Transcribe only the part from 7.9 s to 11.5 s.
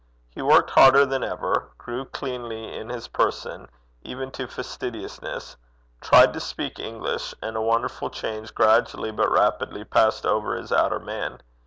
change gradually, but rapidly, passed over his outer man.